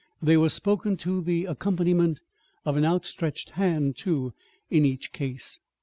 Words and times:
They 0.19 0.35
were 0.35 0.49
spoken 0.49 0.97
to 0.97 1.21
the 1.21 1.45
accompaniment 1.45 2.21
of 2.65 2.75
an 2.75 2.83
outstretched 2.83 3.51
hand, 3.51 3.95
too, 3.97 4.33
in 4.71 4.83
each 4.83 5.11
case. 5.11 5.59